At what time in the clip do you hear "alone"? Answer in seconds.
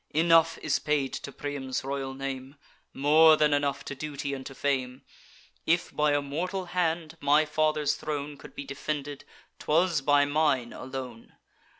10.73-11.33